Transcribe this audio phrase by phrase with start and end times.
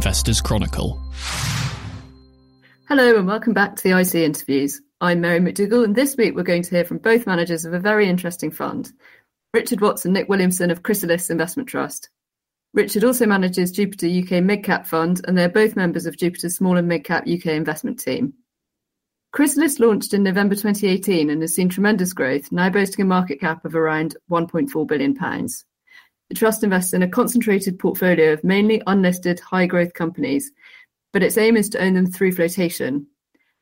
[0.00, 0.98] Investors Chronicle.
[2.88, 4.80] Hello and welcome back to the IC interviews.
[4.98, 7.78] I'm Mary McDougall, and this week we're going to hear from both managers of a
[7.78, 8.90] very interesting fund,
[9.52, 12.08] Richard Watts and Nick Williamson of Chrysalis Investment Trust.
[12.72, 16.90] Richard also manages Jupiter UK Midcap Fund, and they're both members of Jupiter's Small and
[16.90, 18.32] Midcap UK investment team.
[19.32, 23.66] Chrysalis launched in November 2018 and has seen tremendous growth, now boasting a market cap
[23.66, 25.14] of around £1.4 billion.
[26.30, 30.52] The trust invests in a concentrated portfolio of mainly unlisted high-growth companies,
[31.12, 33.08] but its aim is to own them through flotation.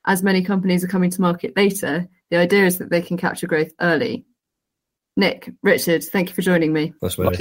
[0.06, 3.46] As many companies are coming to market later, the idea is that they can capture
[3.46, 4.26] growth early.
[5.16, 6.92] Nick, Richard, thank you for joining me.
[7.00, 7.40] That's right.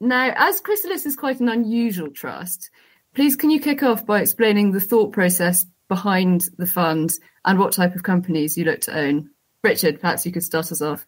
[0.00, 2.70] Now, as Chrysalis is quite an unusual trust,
[3.14, 7.12] please can you kick off by explaining the thought process behind the fund
[7.44, 9.30] and what type of companies you look to own?
[9.62, 11.06] Richard, perhaps you could start us off.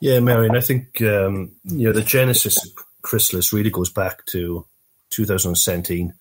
[0.00, 2.72] Yeah, Marion, I think um, you know the genesis of
[3.02, 4.64] Chrysalis really goes back to
[5.10, 6.14] 2017.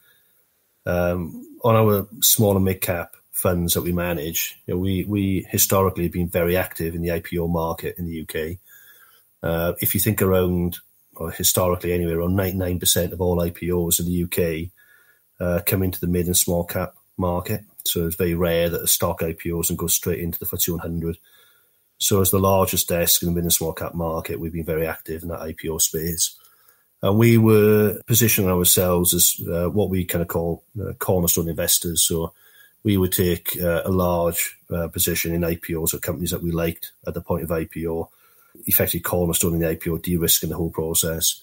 [0.85, 5.45] Um, on our small and mid cap funds that we manage, you know, we we
[5.49, 8.57] historically have been very active in the IPO market in the UK.
[9.41, 10.79] Uh, if you think around,
[11.15, 14.71] or historically anyway, around 99% of all IPOs in the UK
[15.39, 17.63] uh, come into the mid and small cap market.
[17.85, 21.17] So it's very rare that a stock IPOs and goes straight into the FTSE 100.
[21.99, 25.21] So as the largest desk in the mid small cap market, we've been very active
[25.21, 26.35] in that IPO space.
[27.01, 32.01] And we were positioning ourselves as uh, what we kind of call uh, cornerstone investors.
[32.03, 32.33] So
[32.83, 36.91] we would take uh, a large uh, position in IPOs or companies that we liked
[37.05, 38.09] at the point of IPO,
[38.65, 41.41] effectively cornerstone in the IPO, de-risking the whole process.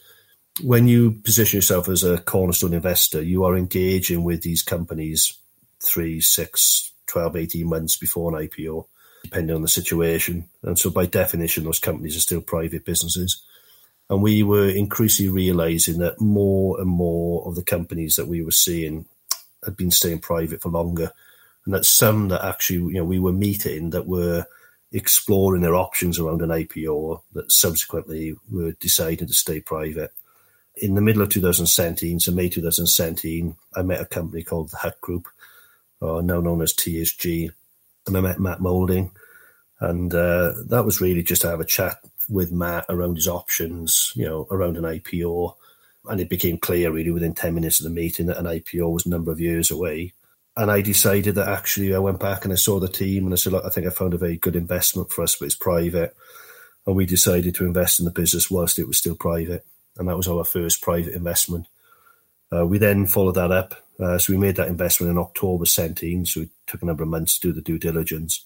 [0.62, 5.38] When you position yourself as a cornerstone investor, you are engaging with these companies
[5.82, 8.86] three, six, 12, 18 months before an IPO,
[9.26, 10.48] depending on the situation.
[10.62, 13.42] And so, by definition, those companies are still private businesses.
[14.08, 18.52] And we were increasingly realizing that more and more of the companies that we were
[18.52, 19.06] seeing
[19.64, 21.10] had been staying private for longer.
[21.64, 24.46] And that some that actually, you know, we were meeting that were
[24.92, 30.12] exploring their options around an IPO that subsequently were deciding to stay private.
[30.76, 35.00] In the middle of 2017, so May 2017, I met a company called the Hut
[35.00, 35.26] Group,
[36.00, 37.50] or now known as THG.
[38.06, 39.10] And I met Matt Moulding,
[39.80, 44.12] and uh, that was really just to have a chat with Matt around his options,
[44.14, 45.54] you know, around an IPO.
[46.08, 49.06] And it became clear really within 10 minutes of the meeting that an IPO was
[49.06, 50.12] a number of years away.
[50.56, 53.36] And I decided that actually I went back and I saw the team and I
[53.36, 56.16] said, look, I think I found a very good investment for us, but it's private.
[56.86, 59.66] And we decided to invest in the business whilst it was still private.
[59.98, 61.66] And that was our first private investment.
[62.54, 66.26] Uh, we then followed that up uh, so we made that investment in October 17.
[66.26, 68.44] So it took a number of months to do the due diligence.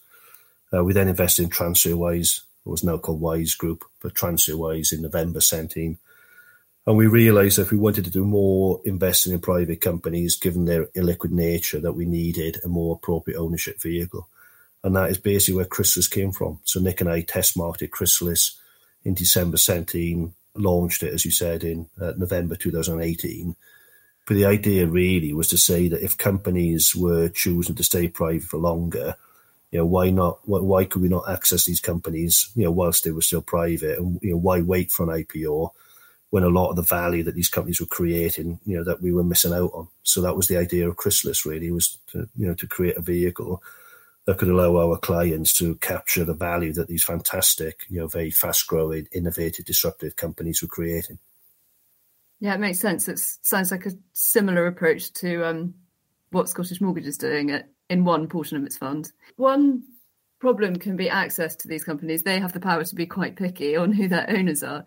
[0.73, 5.03] Uh, we then invested in TransferWise, it was now called Wise Group, but TransferWise in
[5.03, 5.99] November 17.
[6.87, 10.65] And we realized that if we wanted to do more investing in private companies, given
[10.65, 14.29] their illiquid nature, that we needed a more appropriate ownership vehicle.
[14.83, 16.61] And that is basically where Chrysalis came from.
[16.65, 18.59] So Nick and I test marketed Chrysalis
[19.05, 23.57] in December 17, launched it, as you said, in uh, November 2018
[24.27, 28.45] but the idea really was to say that if companies were choosing to stay private
[28.45, 29.17] for longer,
[29.71, 30.41] you know, why not?
[30.45, 34.19] Why could we not access these companies, you know, whilst they were still private, and
[34.23, 35.71] you know, why wait for an IPO
[36.31, 39.13] when a lot of the value that these companies were creating, you know, that we
[39.13, 39.89] were missing out on?
[40.03, 41.47] So that was the idea of Chrysalis.
[41.47, 43.63] Really, was to you know to create a vehicle
[44.27, 48.31] that could allow our clients to capture the value that these fantastic, you know, very
[48.31, 51.19] fast growing, innovative, disruptive companies were creating.
[52.41, 53.07] Yeah, it makes sense.
[53.07, 55.75] It sounds like a similar approach to um,
[56.31, 59.13] what Scottish Mortgage is doing in one portion of its fund.
[59.37, 59.83] One
[60.41, 62.23] problem can be access to these companies.
[62.23, 64.85] They have the power to be quite picky on who their owners are.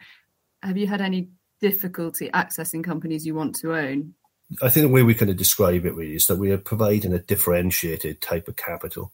[0.64, 1.30] Have you had any
[1.62, 4.16] difficulty accessing companies you want to own?
[4.62, 7.14] I think the way we kind of describe it really is that we are providing
[7.14, 9.12] a differentiated type of capital.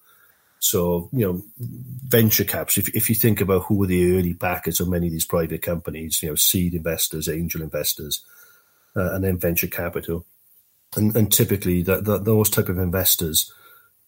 [0.59, 4.81] So, you know, venture caps, if, if you think about who are the early backers
[4.81, 8.23] of many of these private companies, you know, seed investors, angel investors,
[8.95, 10.25] uh, and then venture capital.
[10.97, 13.53] And, and typically that, that, those type of investors,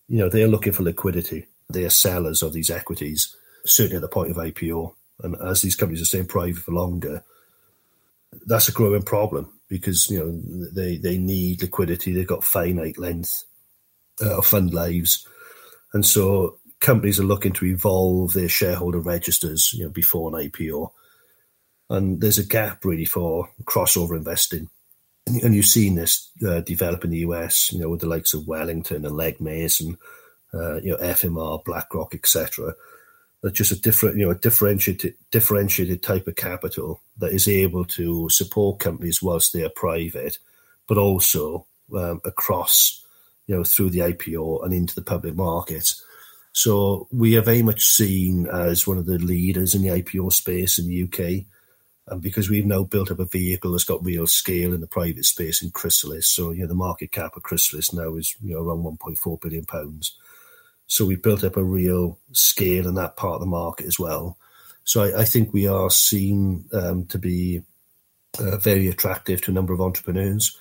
[0.10, 1.48] you know, they're looking for liquidity.
[1.70, 3.34] They are sellers of these equities,
[3.66, 4.94] certainly at the point of IPO.
[5.24, 7.24] And as these companies are staying private for longer,
[8.46, 12.12] that's a growing problem because, you know, they, they need liquidity.
[12.12, 13.46] They've got finite length
[14.22, 15.26] uh, of fund lives
[15.94, 20.92] and so companies are looking to evolve their shareholder registers, you know, before an IPO.
[21.90, 24.70] And there's a gap really for crossover investing.
[25.28, 28.48] And, you've seen this uh, develop in the US, you know, with the likes of
[28.48, 29.98] Wellington and Legg Mason,
[30.54, 32.74] uh, you know, FMR, BlackRock, etc.
[33.44, 37.86] That's just a different, you know, a differentiated, differentiated type of capital that is able
[37.86, 40.40] to support companies whilst they are private,
[40.88, 41.66] but also
[41.96, 43.06] um, across,
[43.48, 45.94] you know, through the IPO and into the public market.
[46.54, 50.78] So we are very much seen as one of the leaders in the IPO space
[50.78, 51.46] in the UK.
[52.08, 55.26] And because we've now built up a vehicle that's got real scale in the private
[55.26, 58.62] space in Chrysalis, so you know the market cap of Chrysalis now is you know
[58.62, 60.18] around 1.4 billion pounds.
[60.88, 64.38] So we've built up a real scale in that part of the market as well.
[64.84, 67.62] So I, I think we are seen um, to be
[68.40, 70.58] uh, very attractive to a number of entrepreneurs.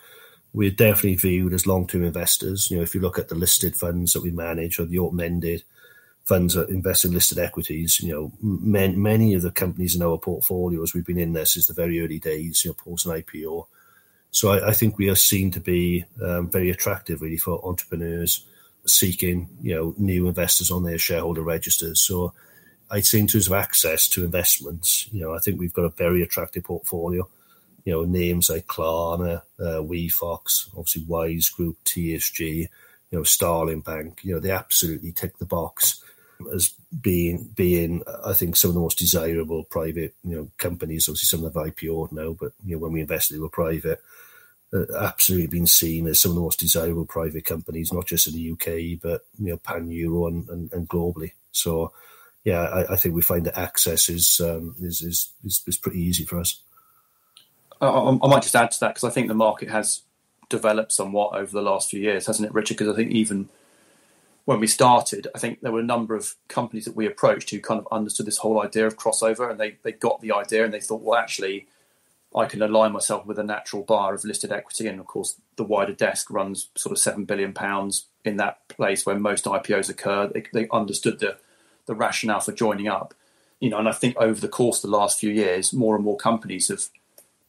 [0.52, 2.70] We're definitely viewed as long-term investors.
[2.70, 5.62] You know, if you look at the listed funds that we manage or the open-ended
[6.25, 10.19] funds that invest in listed equities, you know, man, many of the companies in our
[10.19, 13.67] portfolios, we've been in there since the very early days, you know, post an IPO.
[14.32, 18.44] So I, I think we are seen to be um, very attractive, really, for entrepreneurs
[18.87, 22.00] seeking, you know, new investors on their shareholder registers.
[22.00, 22.32] So
[22.91, 25.91] I'd say in terms of access to investments, you know, I think we've got a
[25.91, 27.29] very attractive portfolio.
[27.85, 32.69] You know, names like Klarna, uh, WeFox, obviously Wise Group, THG, you
[33.11, 34.21] know, Starling Bank.
[34.23, 36.03] You know, they absolutely tick the box
[36.55, 41.09] as being being I think some of the most desirable private you know companies.
[41.09, 43.49] Obviously, some of them have IPO'd now, but you know when we invested, they were
[43.49, 44.00] private.
[44.73, 48.35] Uh, absolutely been seen as some of the most desirable private companies, not just in
[48.35, 51.33] the UK, but you know pan Euro and, and, and, globally.
[51.50, 51.93] So,
[52.44, 55.99] yeah, I, I, think we find that access is, um, is, is is is pretty
[56.00, 56.61] easy for us.
[57.81, 60.03] I, I might just add to that because I think the market has
[60.49, 62.77] developed somewhat over the last few years, hasn't it, Richard?
[62.77, 63.49] Because I think even
[64.44, 67.61] when we started, I think there were a number of companies that we approached who
[67.61, 70.75] kind of understood this whole idea of crossover and they, they got the idea and
[70.75, 71.69] they thought, well, actually,
[72.35, 74.87] I can align myself with a natural buyer of listed equity.
[74.87, 77.55] And of course, the wider desk runs sort of £7 billion
[78.25, 80.29] in that place where most IPOs occur.
[80.29, 81.38] They, they understood the,
[81.87, 83.15] the rationale for joining up.
[83.59, 86.05] You know, and I think over the course of the last few years, more and
[86.05, 86.88] more companies have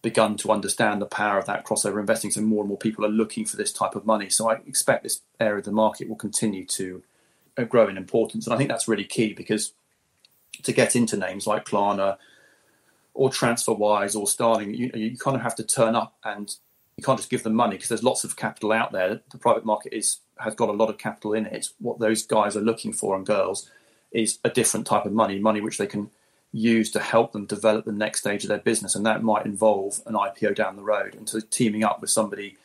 [0.02, 2.32] begun to understand the power of that crossover investing.
[2.32, 4.30] So more and more people are looking for this type of money.
[4.30, 7.04] So I expect this area of the market will continue to
[7.58, 8.48] uh, grow in importance.
[8.48, 9.74] And I think that's really key because
[10.64, 12.18] to get into names like Klarna
[13.14, 16.56] or TransferWise or Starling, you, you kind of have to turn up and
[16.98, 19.22] you can't just give them money because there's lots of capital out there.
[19.32, 21.68] The private market is has got a lot of capital in it.
[21.80, 23.70] What those guys are looking for and girls
[24.12, 26.10] is a different type of money, money which they can
[26.52, 30.02] use to help them develop the next stage of their business, and that might involve
[30.06, 31.16] an IPO down the road.
[31.16, 32.58] And so teaming up with somebody,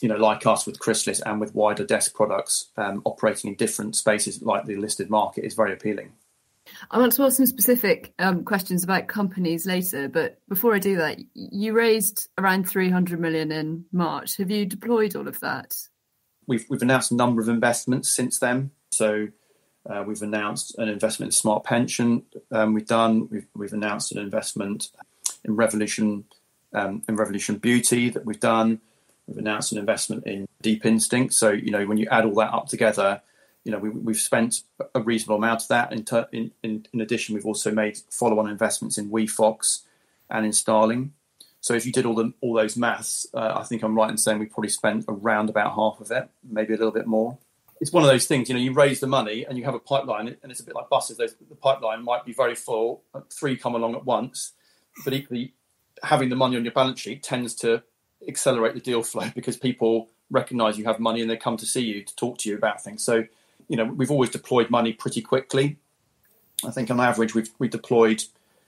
[0.00, 3.96] you know, like us with Chrysalis and with wider desk products um, operating in different
[3.96, 6.12] spaces like the listed market is very appealing.
[6.90, 10.96] I want to ask some specific um, questions about companies later, but before I do
[10.96, 14.36] that, you raised around 300 million in March.
[14.36, 15.74] Have you deployed all of that?
[16.46, 18.70] We've we've announced a number of investments since then.
[18.90, 19.28] So
[19.88, 22.22] uh, we've announced an investment in Smart Pension.
[22.50, 23.28] Um, we've done.
[23.30, 24.90] We've, we've announced an investment
[25.44, 26.24] in Revolution
[26.74, 28.80] um, in Revolution Beauty that we've done.
[29.26, 31.34] We've announced an investment in Deep Instinct.
[31.34, 33.22] So you know when you add all that up together,
[33.64, 34.62] you know we, have spent
[34.94, 35.92] a reasonable amount of that.
[35.92, 39.84] In, ter- in, in, in addition, we've also made follow-on investments in WeFox
[40.28, 41.12] and in Starling.
[41.60, 44.18] So if you did all the all those maths, uh, I think I'm right in
[44.18, 47.38] saying we probably spent around about half of it, maybe a little bit more
[47.80, 49.78] it's one of those things, you know, you raise the money and you have a
[49.78, 51.16] pipeline, and it's a bit like buses.
[51.16, 54.52] the pipeline might be very full, uh, three come along at once,
[55.04, 55.54] but equally,
[56.02, 57.82] having the money on your balance sheet tends to
[58.26, 61.80] accelerate the deal flow because people recognize you have money and they come to see
[61.80, 63.02] you to talk to you about things.
[63.02, 63.24] So,
[63.68, 65.78] you know, we've always deployed money pretty quickly.
[66.66, 68.24] I think on average, we've we deployed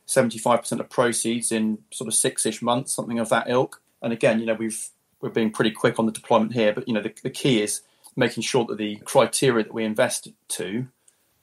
[0.07, 3.81] 75% of proceeds in sort of six-ish months, something of that ilk.
[4.03, 4.89] And again, you know, we've
[5.21, 7.83] we're being pretty quick on the deployment here, but you know, the, the key is
[8.17, 10.87] making sure that the criteria that we invest to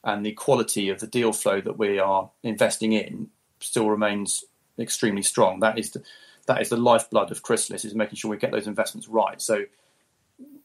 [0.04, 4.44] and the quality of the deal flow that we are investing in still remains
[4.80, 5.60] extremely strong.
[5.60, 6.04] That is the,
[6.48, 9.42] that is the lifeblood of Chrysalis is making sure we get those investments right.
[9.42, 9.66] So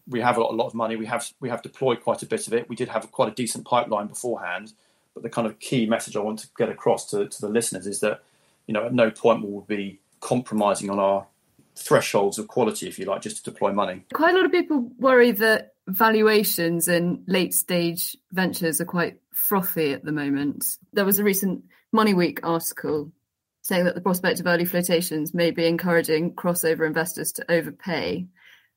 [0.08, 0.96] we have a lot, a lot of money.
[0.96, 2.68] We have we have deployed quite a bit of it.
[2.68, 4.72] We did have quite a decent pipeline beforehand.
[5.14, 7.86] But the kind of key message I want to get across to, to the listeners
[7.86, 8.22] is that
[8.66, 11.26] you know at no point will we be compromising on our
[11.74, 14.04] thresholds of quality, if you like, just to deploy money.
[14.12, 19.92] Quite a lot of people worry that valuations in late stage ventures are quite frothy
[19.92, 20.64] at the moment.
[20.92, 23.12] There was a recent Money Week article
[23.62, 28.26] saying that the prospect of early flotations may be encouraging crossover investors to overpay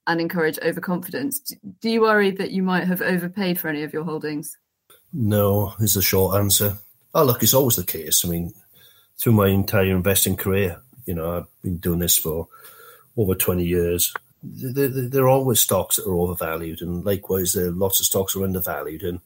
[0.08, 1.40] and encourage overconfidence.
[1.82, 4.58] Do you worry that you might have overpaid for any of your holdings?
[5.12, 6.78] No, is the short answer.
[7.14, 8.24] Oh, look, it's always the case.
[8.24, 8.54] I mean,
[9.18, 12.48] through my entire investing career, you know, I've been doing this for
[13.18, 14.14] over 20 years,
[14.46, 18.44] there, are always stocks that are overvalued, and likewise, there are lots of stocks are
[18.44, 19.04] undervalued.
[19.04, 19.20] And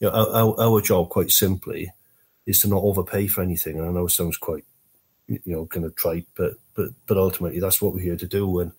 [0.00, 1.92] you know, our, our job, quite simply,
[2.46, 3.78] is to not overpay for anything.
[3.78, 4.64] And I know it sounds quite,
[5.26, 8.60] you know, kind of trite, but but but ultimately, that's what we're here to do.
[8.60, 8.72] And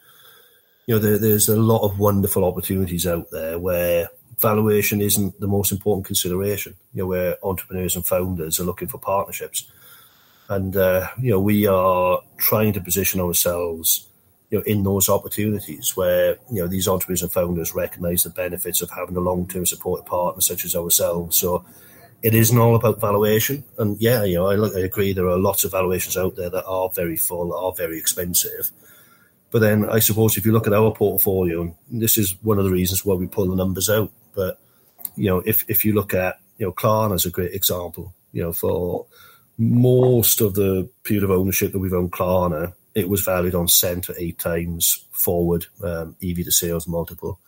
[0.87, 4.09] you know, there, there's a lot of wonderful opportunities out there where
[4.39, 6.75] valuation isn't the most important consideration.
[6.93, 9.71] You know, where entrepreneurs and founders are looking for partnerships,
[10.49, 14.07] and uh, you know, we are trying to position ourselves,
[14.53, 18.83] you know, in those opportunities where you know these entrepreneurs and founders recognise the benefits
[18.83, 21.37] of having a long-term supportive partner such as ourselves.
[21.37, 21.65] So.
[22.21, 25.11] It isn't all about valuation, and yeah, you know, I, I agree.
[25.11, 28.71] There are lots of valuations out there that are very full, are very expensive,
[29.51, 32.71] but then I suppose if you look at our portfolio, this is one of the
[32.71, 34.09] reasons why we pull the numbers out.
[34.33, 34.57] But
[35.17, 38.13] you know, if if you look at you know, Klarna is a great example.
[38.31, 39.05] You know, for
[39.57, 44.15] most of the period of ownership that we've owned Klarna, it was valued on to
[44.17, 47.39] eight times forward um, EV to sales multiple,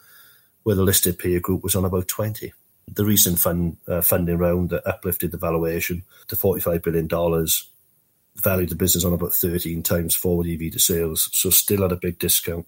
[0.64, 2.54] where the listed peer group was on about twenty.
[2.88, 7.70] The recent fund uh, funding round that uplifted the valuation to forty five billion dollars
[8.36, 11.98] valued the business on about 13 times forward EV to sales, so still at a
[11.98, 12.66] big discount.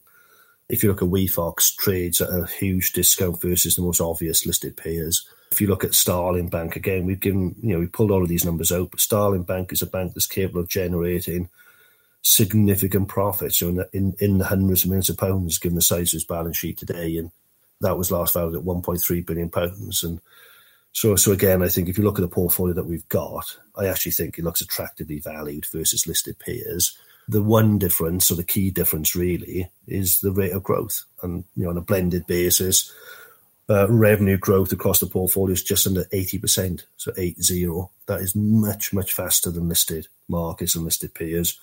[0.70, 4.76] If you look at WeFox, trades at a huge discount versus the most obvious listed
[4.76, 5.28] peers.
[5.52, 8.28] If you look at Starling Bank, again, we've given, you know, we pulled all of
[8.28, 11.50] these numbers out, but Starling Bank is a bank that's capable of generating
[12.28, 15.82] significant profits, so in the, in, in the hundreds of millions of pounds, given the
[15.82, 17.18] size of its balance sheet today.
[17.18, 17.32] And
[17.80, 20.04] that was last valued at 1.3 billion pounds.
[20.04, 20.20] And
[20.92, 23.88] so, so again, I think if you look at the portfolio that we've got, I
[23.88, 26.98] actually think it looks attractively valued versus listed peers.
[27.30, 31.06] The one difference, or the key difference, really, is the rate of growth.
[31.24, 32.92] And you know, on a blended basis,
[33.70, 37.92] uh, revenue growth across the portfolio is just under eighty percent, so eight zero.
[38.06, 41.60] That is much much faster than listed markets and listed peers.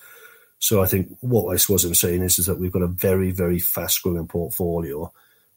[0.59, 3.31] So I think what I suppose I'm saying is, is that we've got a very
[3.31, 5.11] very fast growing portfolio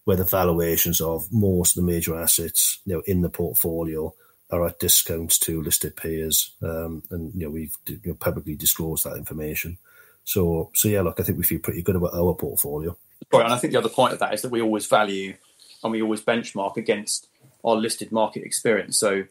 [0.04, 4.14] where the valuations of most of the major assets, you know, in the portfolio
[4.50, 9.04] are at discounts to listed peers, um, and you know we've you know, publicly disclosed
[9.04, 9.76] that information.
[10.24, 12.96] So, so yeah, look, I think we feel pretty good about our portfolio.
[13.32, 15.34] Right, and I think the other point of that is that we always value
[15.82, 17.28] and we always benchmark against
[17.64, 18.96] our listed market experience.
[18.98, 19.24] So,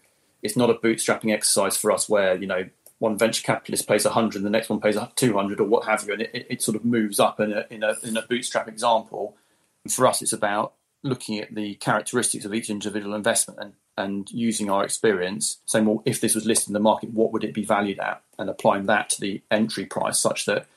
[0.44, 4.42] it's not a bootstrapping exercise for us where you know one venture capitalist pays 100
[4.42, 7.20] the next one pays 200 or what have you and it, it, sort of moves
[7.20, 9.36] up in a, in a, in a bootstrap example
[9.90, 10.74] for us, it's about
[11.04, 16.02] looking at the characteristics of each individual investment and, and using our experience, saying, well,
[16.06, 18.22] if this was listed in the market, what would it be valued at?
[18.38, 20.68] And applying that to the entry price such that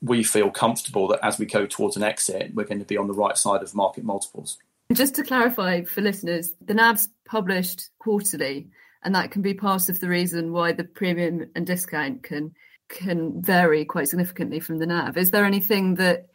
[0.00, 3.06] we feel comfortable that as we go towards an exit, we're going to be on
[3.06, 4.58] the right side of market multiples.
[4.92, 8.68] Just to clarify for listeners, the NAV's published quarterly,
[9.02, 12.54] and that can be part of the reason why the premium and discount can
[12.88, 15.16] can vary quite significantly from the NAV.
[15.16, 16.26] Is there anything that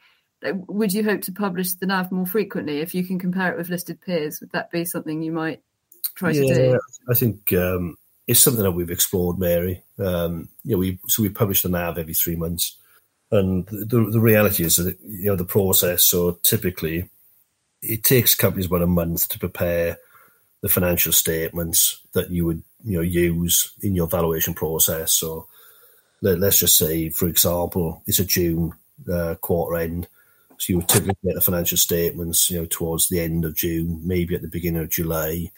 [0.43, 3.69] would you hope to publish the NAV more frequently if you can compare it with
[3.69, 4.39] listed peers?
[4.39, 5.61] Would that be something you might
[6.15, 6.79] try yeah, to do?
[7.09, 7.97] I think um,
[8.27, 9.83] it's something that we've explored, Mary.
[9.99, 12.77] Um, you know, we so we publish the NAV every three months,
[13.31, 16.03] and the the reality is that you know the process.
[16.03, 17.09] So typically,
[17.81, 19.97] it takes companies about a month to prepare
[20.61, 25.13] the financial statements that you would you know use in your valuation process.
[25.13, 25.47] So
[26.21, 28.73] let, us just say, for example, it's a June
[29.11, 30.07] uh, quarter end
[30.57, 34.01] so you would typically get the financial statements, you know, towards the end of June,
[34.03, 35.51] maybe at the beginning of July.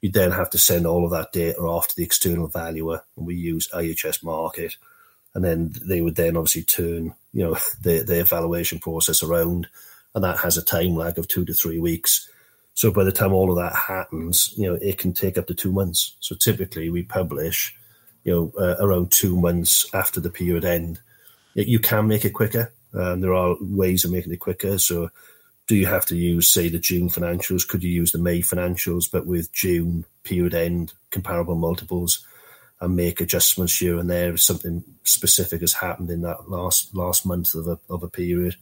[0.00, 3.26] You'd then have to send all of that data off to the external valuer, and
[3.26, 4.76] we use IHS Markit,
[5.34, 9.68] and then they would then obviously turn, you know, their, their evaluation process around,
[10.14, 12.28] and that has a time lag of two to three weeks.
[12.74, 15.54] So by the time all of that happens, you know, it can take up to
[15.54, 16.16] two months.
[16.20, 17.74] So typically we publish,
[18.24, 21.00] you know, uh, around two months after the period end.
[21.54, 24.78] You can make it quicker, um, there are ways of making it quicker.
[24.78, 25.10] So,
[25.66, 27.66] do you have to use, say, the June financials?
[27.66, 32.26] Could you use the May financials, but with June period end comparable multiples,
[32.80, 37.24] and make adjustments here and there if something specific has happened in that last last
[37.24, 38.56] month of a of a period?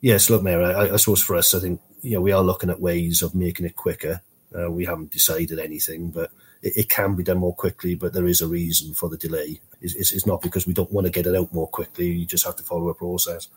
[0.00, 2.70] Yes, look, Mary, I, I suppose for us, I think you know we are looking
[2.70, 4.20] at ways of making it quicker.
[4.56, 6.30] Uh, we haven't decided anything, but
[6.62, 9.60] it, it, can be done more quickly, but there is a reason for the delay.
[9.80, 12.06] It's, it's, it's, not because we don't want to get it out more quickly.
[12.06, 13.48] You just have to follow a process.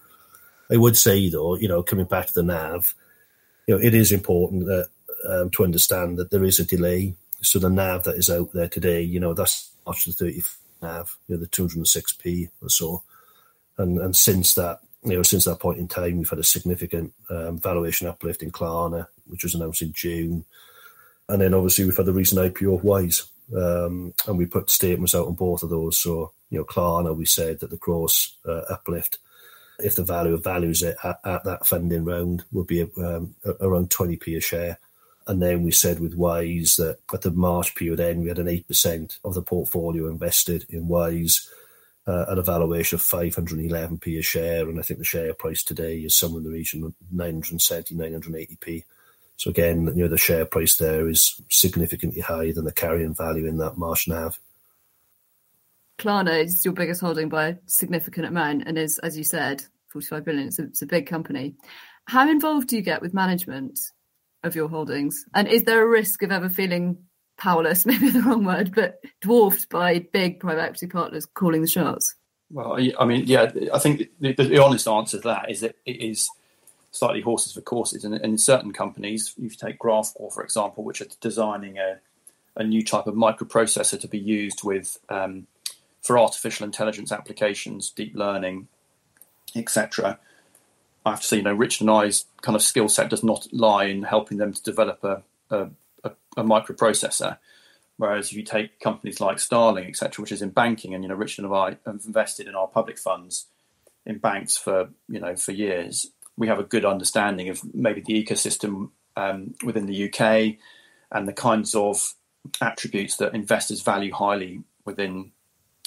[0.71, 2.95] I would say, though, you know, coming back to the NAV,
[3.67, 4.87] you know, it is important that
[5.29, 7.13] um, to understand that there is a delay.
[7.41, 11.17] So the NAV that is out there today, you know, that's March the 30th NAV,
[11.27, 13.03] you know, the 206p or so.
[13.77, 17.13] And, and since that, you know, since that point in time, we've had a significant
[17.29, 20.45] um, valuation uplift in Klarna, which was announced in June.
[21.29, 25.13] And then obviously we've had the recent IPO of Wise, um, and we put statements
[25.13, 25.99] out on both of those.
[25.99, 29.19] So, you know, Klarna, we said that the gross uh, uplift,
[29.79, 33.89] if the value of values it at, at that funding round, would be um, around
[33.89, 34.79] 20p a share.
[35.27, 38.47] And then we said with Wise that at the March period end, we had an
[38.47, 41.49] 8% of the portfolio invested in Wise.
[42.07, 45.97] Uh, at a valuation of 511p a share, and I think the share price today
[45.97, 48.83] is somewhere in the region of 970, 980p.
[49.35, 53.45] So again, you know, the share price there is significantly higher than the carrying value
[53.45, 54.39] in that Marsh NAV.
[55.99, 60.25] Klarna is your biggest holding by a significant amount and is, as you said, 45
[60.25, 60.47] billion.
[60.47, 61.55] It's a, it's a big company.
[62.05, 63.79] How involved do you get with management
[64.43, 65.25] of your holdings?
[65.33, 66.97] And is there a risk of ever feeling
[67.37, 72.15] powerless, maybe the wrong word, but dwarfed by big private equity partners calling the shots?
[72.49, 75.97] Well, I mean, yeah, I think the, the, honest answer to that is that it
[76.01, 76.29] is
[76.91, 78.05] slightly horses for courses.
[78.05, 81.99] And, in certain companies, if you take Graphcore, for example, which are designing a,
[82.55, 85.47] a new type of microprocessor to be used with um,
[86.01, 88.69] for artificial intelligence applications, deep learning,
[89.55, 90.17] etc.
[91.05, 93.47] I have to say, you know, Richard and I's kind of skill set does not
[93.51, 95.69] lie in helping them to develop a, a,
[96.03, 97.37] a, a microprocessor.
[97.97, 101.15] Whereas if you take companies like Starling, etc., which is in banking, and you know,
[101.15, 103.47] Richard and I have invested in our public funds
[104.05, 108.23] in banks for you know for years, we have a good understanding of maybe the
[108.23, 110.57] ecosystem um, within the UK
[111.11, 112.13] and the kinds of
[112.61, 115.31] attributes that investors value highly within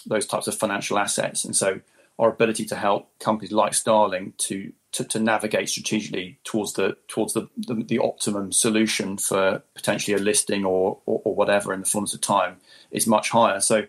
[0.06, 1.44] those types of financial assets.
[1.44, 1.80] And so
[2.18, 7.32] our ability to help companies like Starling to to, to navigate strategically towards the towards
[7.32, 11.86] the, the, the, optimum solution for potentially a listing or, or, or whatever in the
[11.86, 12.56] fullness of time
[12.90, 13.60] is much higher.
[13.60, 13.86] So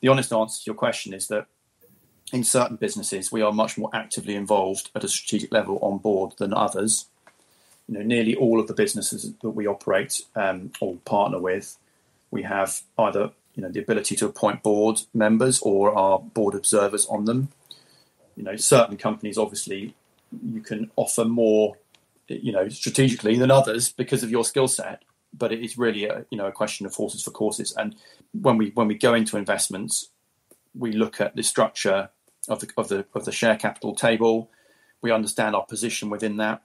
[0.00, 1.46] the honest answer to your question is that
[2.32, 6.32] in certain businesses we are much more actively involved at a strategic level on board
[6.38, 7.06] than others.
[7.86, 11.76] You know, nearly all of the businesses that we operate um, or partner with,
[12.30, 17.04] we have either you know the ability to appoint board members or our board observers
[17.06, 17.48] on them.
[18.36, 19.94] You know, certain companies obviously
[20.44, 21.76] you can offer more,
[22.28, 25.02] you know, strategically than others because of your skill set.
[25.32, 27.72] But it is really a you know a question of horses for courses.
[27.76, 27.94] And
[28.32, 30.08] when we when we go into investments,
[30.74, 32.10] we look at the structure
[32.48, 34.50] of the of the of the share capital table.
[35.02, 36.62] We understand our position within that.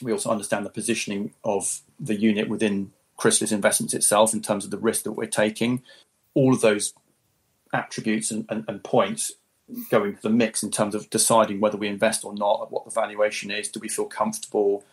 [0.00, 4.70] We also understand the positioning of the unit within Chrysalis Investments itself in terms of
[4.70, 5.82] the risk that we're taking.
[6.34, 6.94] All of those
[7.72, 9.32] attributes and, and, and points
[9.90, 12.90] go into the mix in terms of deciding whether we invest or not, what the
[12.90, 13.68] valuation is.
[13.68, 14.84] Do we feel comfortable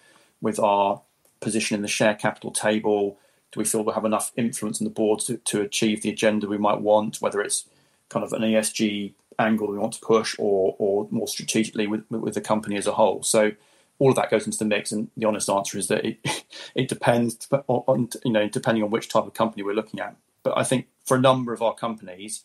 [0.42, 1.02] with our
[1.40, 3.18] position in the share capital table?
[3.52, 6.48] Do we feel we have enough influence on the board to, to achieve the agenda
[6.48, 7.66] we might want, whether it's
[8.10, 12.34] kind of an ESG angle we want to push or, or more strategically with, with
[12.34, 13.24] the company as a whole?
[13.24, 13.52] So
[14.00, 14.92] all of that goes into the mix.
[14.92, 16.18] And the honest answer is that it
[16.76, 20.16] it depends on you know depending on which type of company we're looking at.
[20.44, 22.44] But I think for a number of our companies,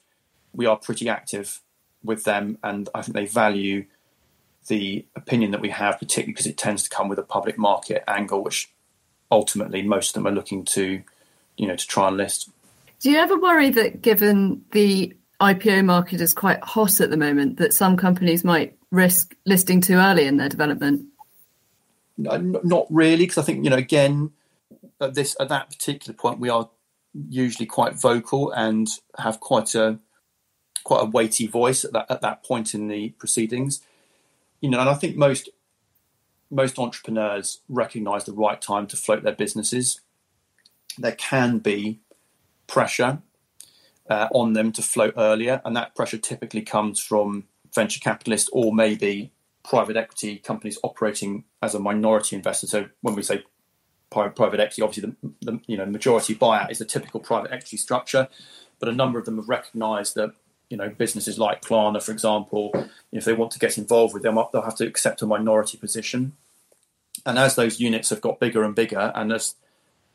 [0.53, 1.61] we are pretty active
[2.07, 3.87] with them, and I think they value
[4.69, 8.03] the opinion that we have, particularly because it tends to come with a public market
[8.09, 8.73] angle, which
[9.31, 11.03] ultimately most of them are looking to
[11.57, 12.51] you know to try and list.
[13.01, 17.59] Do you ever worry that given the IPO market is quite hot at the moment,
[17.59, 21.07] that some companies might risk listing too early in their development?
[22.17, 24.31] Not really, because I think you know again
[25.01, 26.71] at this at that particular point we are
[27.29, 28.89] usually quite vocal and
[29.19, 29.99] have quite a
[30.87, 33.83] quite a weighty voice at that at that point in the proceedings.
[34.61, 35.49] You know, and I think most
[36.49, 40.01] most entrepreneurs recognise the right time to float their businesses.
[40.97, 41.99] There can be
[42.69, 43.19] pressure
[44.09, 48.73] uh, on them to float earlier, and that pressure typically comes from venture capitalists or
[48.73, 49.33] maybe
[49.65, 52.69] private equity companies operating as a minority investor.
[52.69, 53.43] So when we say
[54.11, 58.29] private equity, obviously the, the you know majority buyout is the typical private equity structure,
[58.79, 60.31] but a number of them have recognised that
[60.69, 62.73] you know businesses like Klarna, for example,
[63.13, 66.33] if they want to get involved with them, they'll have to accept a minority position.
[67.25, 69.55] And as those units have got bigger and bigger, and as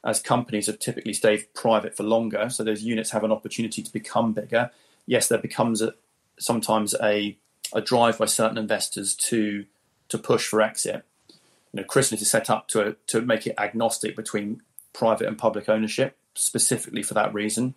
[0.03, 3.93] as companies have typically stayed private for longer, so those units have an opportunity to
[3.93, 4.71] become bigger.
[5.05, 5.93] Yes, there becomes a,
[6.39, 7.37] sometimes a
[7.73, 9.65] a drive by certain investors to
[10.09, 11.05] to push for exit.
[11.29, 14.61] You know, Chrysalis is set up to to make it agnostic between
[14.93, 17.75] private and public ownership, specifically for that reason.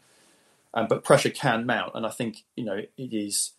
[0.75, 3.53] Um, but pressure can mount, and I think you know it is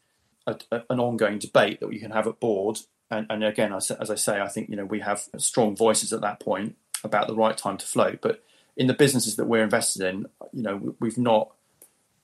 [0.45, 2.79] a, a, an ongoing debate that we can have at board.
[3.09, 6.11] And, and again, as, as I say, I think you know we have strong voices
[6.11, 8.19] at that point about the right time to float.
[8.21, 8.43] But
[8.75, 11.51] in the businesses that we're invested in, you know, we've not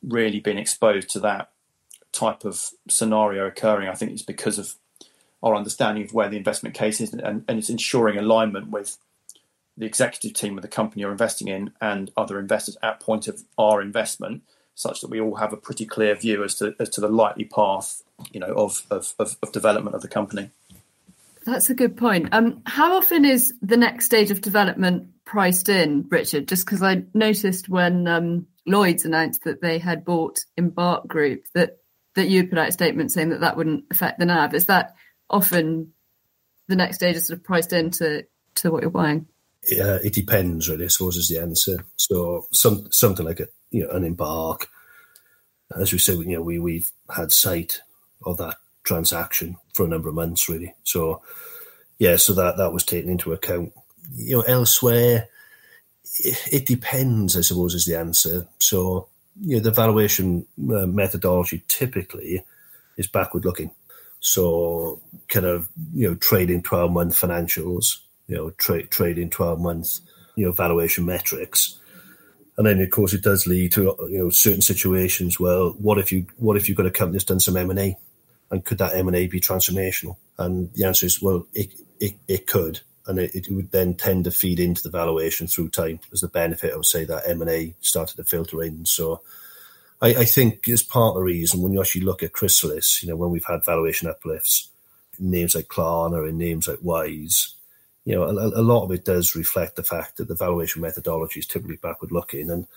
[0.03, 1.51] really been exposed to that
[2.11, 4.75] type of scenario occurring, I think it's because of
[5.41, 8.97] our understanding of where the investment case is and, and it's ensuring alignment with
[9.77, 13.43] the executive team of the company you're investing in and other investors at point of
[13.57, 14.43] our investment,
[14.75, 17.45] such that we all have a pretty clear view as to as to the likely
[17.45, 20.49] path, you know, of of, of, of development of the company.
[21.45, 22.29] That's a good point.
[22.33, 26.47] Um, how often is the next stage of development priced in, Richard?
[26.47, 31.77] Just because I noticed when um, Lloyd's announced that they had bought Embark Group that
[32.15, 34.53] that you put out a statement saying that that wouldn't affect the NAV.
[34.53, 34.95] Is that
[35.29, 35.93] often
[36.67, 39.27] the next stage is sort of priced into to what you're buying?
[39.71, 40.85] Uh, it depends, really.
[40.85, 41.85] I suppose is the answer.
[41.95, 44.67] So some something like a you know an embark,
[45.79, 47.81] as we said, you know we we've had sight
[48.25, 50.73] of that transaction for a number of months, really.
[50.83, 51.21] So
[51.99, 53.73] yeah, so that that was taken into account.
[54.13, 55.27] You know, elsewhere,
[56.17, 57.37] it, it depends.
[57.37, 58.47] I suppose is the answer.
[58.57, 62.43] So you know, the valuation uh, methodology typically
[62.97, 63.71] is backward looking.
[64.19, 67.97] So kind of, you know, trading 12 month financials,
[68.31, 69.99] you know, tra- trading 12 month,
[70.37, 71.77] you know, valuation metrics.
[72.57, 75.37] And then, of course, it does lead to, you know, certain situations.
[75.37, 77.97] Well, what if you, what if you've got a company that's done some M&A
[78.49, 80.15] and could that M&A be transformational?
[80.37, 84.23] And the answer is, well, it, it, it could and it, it, would then tend
[84.23, 87.49] to feed into the valuation through time as the benefit of say that M and
[87.49, 88.85] A started to filter in.
[88.85, 89.21] So
[90.01, 93.09] I, I, think it's part of the reason when you actually look at Chrysalis, you
[93.09, 94.69] know, when we've had valuation uplifts,
[95.19, 97.55] names like Klarna and names like Wise,
[98.05, 101.39] you know, a, a, lot of it does reflect the fact that the valuation methodology
[101.39, 102.67] is typically backward looking and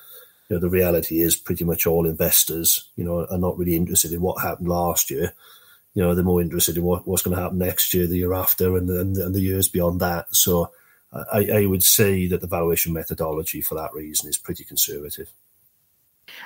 [0.48, 4.12] you know, the reality is pretty much all investors, you know, are not really interested
[4.12, 5.32] in what happened last year
[5.94, 8.34] you know, they're more interested in what, what's going to happen next year, the year
[8.34, 10.34] after, and, and, and the years beyond that.
[10.34, 10.72] So
[11.12, 15.32] I, I would say that the valuation methodology for that reason is pretty conservative.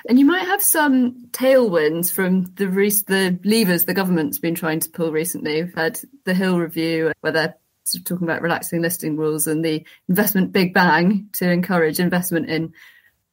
[0.07, 4.89] And you might have some tailwinds from the the levers the government's been trying to
[4.89, 5.63] pull recently.
[5.63, 7.55] We've had the Hill review where they're
[7.91, 12.49] sort of talking about relaxing listing rules and the investment big bang to encourage investment
[12.49, 12.73] in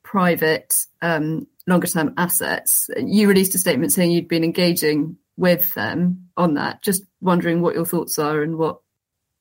[0.02, 2.88] private um, longer term assets.
[2.96, 6.82] You released a statement saying you'd been engaging with them on that.
[6.82, 8.80] Just wondering what your thoughts are and what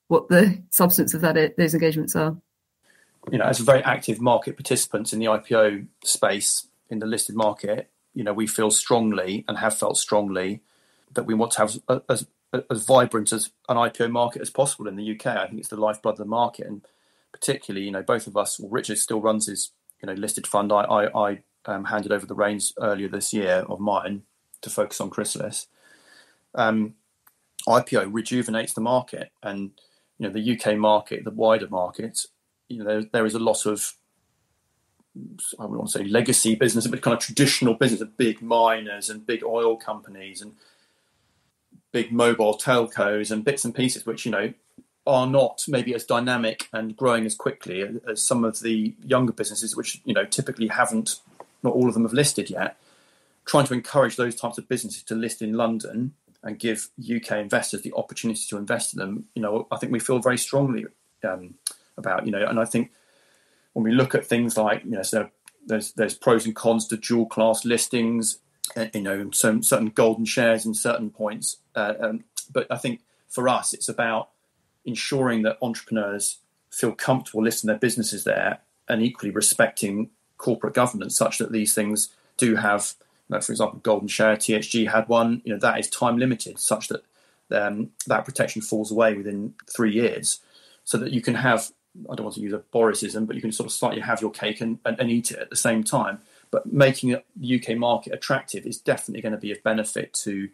[0.08, 2.36] what the substance of that those engagements are.
[3.30, 7.34] You know, as a very active market participants in the IPO space in the listed
[7.34, 10.62] market, you know, we feel strongly and have felt strongly
[11.14, 12.26] that we want to have as
[12.70, 15.26] as vibrant as an IPO market as possible in the UK.
[15.26, 16.84] I think it's the lifeblood of the market, and
[17.32, 18.58] particularly, you know, both of us.
[18.58, 20.72] Well, Richard still runs his you know listed fund.
[20.72, 24.22] I I, I um, handed over the reins earlier this year of mine
[24.62, 25.66] to focus on Chrysalis
[26.56, 26.94] um,
[27.68, 29.70] IPO rejuvenates the market, and
[30.18, 32.20] you know the UK market, the wider market,
[32.68, 33.92] you know there, there is a lot of
[35.58, 39.08] I would want to say legacy business, but kind of traditional business of big miners
[39.08, 40.54] and big oil companies and
[41.92, 44.52] big mobile telcos and bits and pieces, which you know
[45.06, 49.76] are not maybe as dynamic and growing as quickly as some of the younger businesses,
[49.76, 51.20] which you know typically haven't,
[51.62, 52.76] not all of them have listed yet.
[53.44, 57.82] Trying to encourage those types of businesses to list in London and give UK investors
[57.82, 60.86] the opportunity to invest in them, you know, I think we feel very strongly
[61.24, 61.54] um,
[61.96, 62.92] about, you know, and I think
[63.72, 65.28] when we look at things like, you know, so
[65.66, 68.38] there's there's pros and cons to dual class listings,
[68.94, 73.48] you know, some certain golden shares in certain points, uh, um, but I think for
[73.48, 74.30] us it's about
[74.84, 76.38] ensuring that entrepreneurs
[76.70, 82.10] feel comfortable listing their businesses there and equally respecting corporate governance such that these things
[82.36, 82.94] do have
[83.28, 85.42] like for example, Golden Share, THG had one.
[85.44, 87.02] You know that is time limited, such that
[87.50, 90.40] um, that protection falls away within three years,
[90.84, 91.70] so that you can have.
[92.10, 94.30] I don't want to use a Borisism, but you can sort of slightly have your
[94.30, 96.20] cake and, and, and eat it at the same time.
[96.50, 100.48] But making the UK market attractive is definitely going to be of benefit to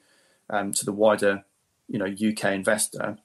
[0.51, 1.45] um, to the wider,
[1.89, 3.19] you know, UK investor.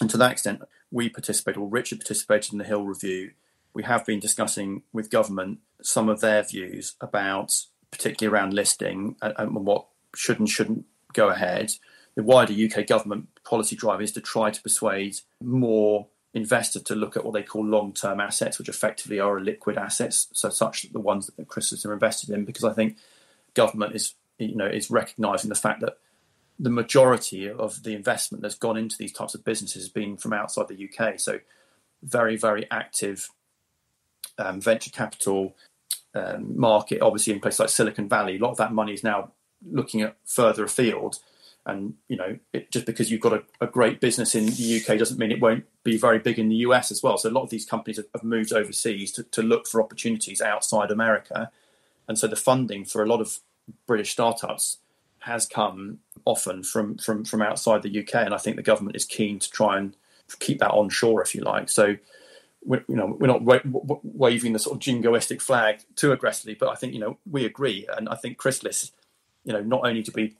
[0.00, 3.32] And to that extent, we participated, or Richard participated in the Hill review.
[3.74, 7.52] We have been discussing with government some of their views about
[7.90, 11.72] particularly around listing and, and what should and shouldn't go ahead.
[12.14, 17.16] The wider UK government policy drive is to try to persuade more investors to look
[17.16, 21.00] at what they call long-term assets, which effectively are liquid assets, so such that the
[21.00, 22.96] ones that Chrysalis are invested in, because I think
[23.54, 25.98] government is you know is recognising the fact that
[26.58, 30.32] the majority of the investment that's gone into these types of businesses has been from
[30.32, 31.18] outside the UK.
[31.18, 31.40] So
[32.02, 33.28] very very active
[34.38, 35.56] um, venture capital
[36.14, 39.32] um, market, obviously in places like Silicon Valley, a lot of that money is now
[39.68, 41.18] looking at further afield.
[41.70, 44.98] And you know, it, just because you've got a, a, great business in the UK
[44.98, 47.16] doesn't mean it won't be very big in the US as well.
[47.18, 50.40] So a lot of these companies have, have moved overseas to, to look for opportunities
[50.40, 51.50] outside America,
[52.08, 53.38] and so the funding for a lot of
[53.86, 54.78] British startups
[55.20, 58.14] has come often from from from outside the UK.
[58.16, 59.96] And I think the government is keen to try and
[60.38, 61.68] keep that onshore, if you like.
[61.68, 61.96] So
[62.64, 63.60] we're, you know, we're not wa-
[64.02, 67.86] waving the sort of jingoistic flag too aggressively, but I think you know we agree,
[67.96, 68.92] and I think Chrysalis,
[69.44, 70.36] you know, not only to be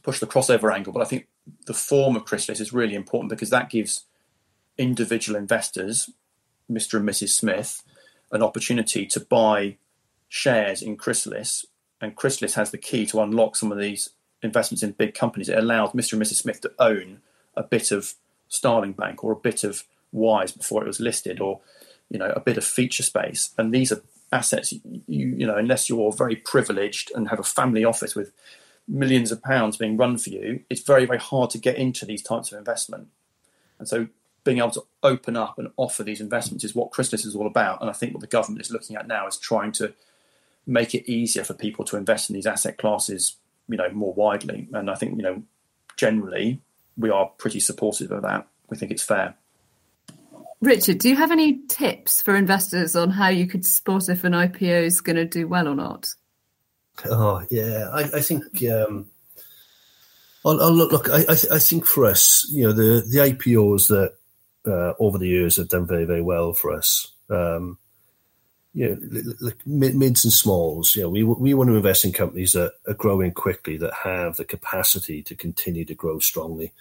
[0.00, 1.28] push the crossover angle, but I think
[1.66, 4.04] the form of Chrysalis is really important because that gives
[4.78, 6.10] individual investors,
[6.70, 6.98] Mr.
[6.98, 7.30] and Mrs.
[7.30, 7.82] Smith,
[8.32, 9.76] an opportunity to buy
[10.28, 11.66] shares in Chrysalis
[12.00, 14.10] and Chrysalis has the key to unlock some of these
[14.42, 15.48] investments in big companies.
[15.48, 16.14] It allowed Mr.
[16.14, 16.36] and Mrs.
[16.36, 17.20] Smith to own
[17.56, 18.14] a bit of
[18.48, 21.60] Starling Bank or a bit of Wise before it was listed, or
[22.08, 23.50] you know a bit of Featurespace.
[23.58, 27.84] And these are assets you you know unless you're very privileged and have a family
[27.84, 28.32] office with
[28.88, 32.22] millions of pounds being run for you, it's very very hard to get into these
[32.22, 33.08] types of investment.
[33.78, 34.08] And so
[34.44, 37.80] being able to open up and offer these investments is what Chrysalis is all about.
[37.80, 39.92] And I think what the government is looking at now is trying to
[40.66, 43.36] make it easier for people to invest in these asset classes,
[43.68, 44.68] you know, more widely.
[44.72, 45.42] And I think, you know,
[45.96, 46.60] generally
[46.96, 48.46] we are pretty supportive of that.
[48.70, 49.34] We think it's fair.
[50.60, 54.32] Richard, do you have any tips for investors on how you could spot if an
[54.32, 56.08] IPO is going to do well or not?
[57.04, 59.06] Oh yeah, I, I think um,
[60.44, 60.92] I'll, I'll look.
[60.92, 64.14] Look, I, I, think for us, you know, the the IPOs that
[64.70, 67.12] uh, over the years have done very very well for us.
[67.28, 67.78] Um,
[68.72, 70.96] you know, like mids and smalls.
[70.96, 74.36] You know, we we want to invest in companies that are growing quickly, that have
[74.36, 76.72] the capacity to continue to grow strongly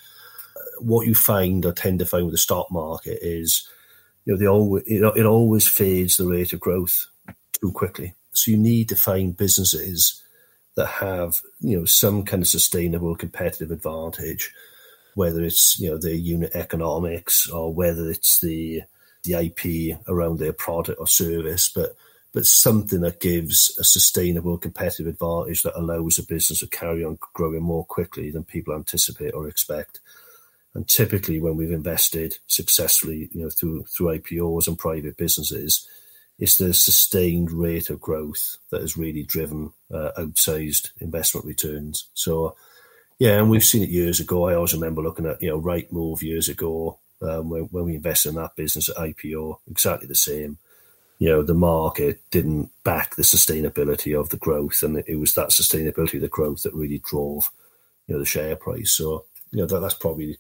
[0.80, 3.68] what you find or tend to find with the stock market is,
[4.26, 7.08] you know, they always it, it always fades the rate of growth
[7.54, 8.14] too quickly.
[8.38, 10.22] So you need to find businesses
[10.76, 14.54] that have you know some kind of sustainable competitive advantage,
[15.16, 18.84] whether it's you know their unit economics or whether it's the
[19.24, 21.96] the IP around their product or service, but
[22.34, 27.18] but something that gives a sustainable competitive advantage that allows a business to carry on
[27.34, 30.02] growing more quickly than people anticipate or expect.
[30.74, 35.88] And typically, when we've invested successfully, you know, through through IPOs and private businesses,
[36.38, 42.10] it's the sustained rate of growth that has really driven uh, outsized investment returns.
[42.14, 42.56] So,
[43.20, 44.48] yeah, and we've seen it years ago.
[44.48, 48.30] I always remember looking at you know Rightmove years ago um, when, when we invested
[48.30, 50.58] in that business at IPO, exactly the same.
[51.18, 55.50] You know, the market didn't back the sustainability of the growth, and it was that
[55.50, 57.50] sustainability of the growth that really drove
[58.08, 58.92] you know the share price.
[58.92, 60.38] So, you know, that, that's probably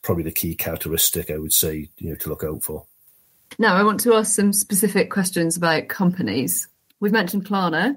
[0.00, 2.86] probably the key characteristic I would say you know to look out for.
[3.58, 6.68] Now, I want to ask some specific questions about companies.
[7.00, 7.96] We've mentioned Klarna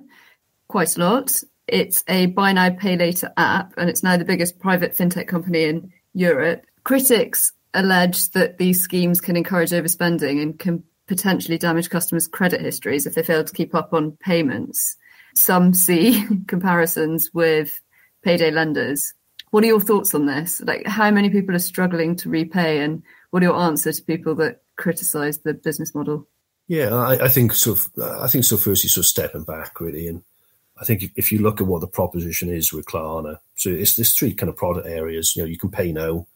[0.67, 1.41] quite a lot.
[1.67, 5.63] It's a buy now, pay later app, and it's now the biggest private fintech company
[5.65, 6.65] in Europe.
[6.83, 13.05] Critics allege that these schemes can encourage overspending and can potentially damage customers' credit histories
[13.05, 14.95] if they fail to keep up on payments.
[15.35, 17.79] Some see comparisons with
[18.23, 19.13] payday lenders.
[19.51, 20.61] What are your thoughts on this?
[20.61, 24.61] Like, how many people are struggling to repay, and what your answers to people that
[24.75, 26.27] criticise the business model?
[26.67, 27.77] Yeah, I, I, think so.
[28.01, 28.57] I think so.
[28.57, 30.23] Firstly, sort of stepping back really, and
[30.79, 34.13] I think if you look at what the proposition is with Klarna, so it's there's
[34.13, 35.35] three kind of product areas.
[35.35, 36.27] You know, you can pay now,